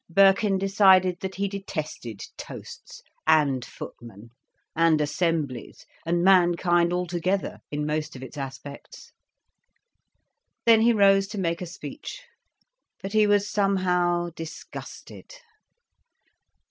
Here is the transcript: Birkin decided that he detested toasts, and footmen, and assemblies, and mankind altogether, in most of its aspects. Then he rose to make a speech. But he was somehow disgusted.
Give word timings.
Birkin 0.09 0.57
decided 0.57 1.19
that 1.19 1.35
he 1.35 1.47
detested 1.47 2.23
toasts, 2.35 3.03
and 3.27 3.63
footmen, 3.63 4.31
and 4.75 4.99
assemblies, 4.99 5.85
and 6.07 6.23
mankind 6.23 6.91
altogether, 6.91 7.59
in 7.69 7.85
most 7.85 8.15
of 8.15 8.23
its 8.23 8.35
aspects. 8.35 9.11
Then 10.65 10.81
he 10.81 10.91
rose 10.91 11.27
to 11.27 11.37
make 11.37 11.61
a 11.61 11.67
speech. 11.67 12.23
But 13.03 13.13
he 13.13 13.27
was 13.27 13.47
somehow 13.47 14.31
disgusted. 14.35 15.35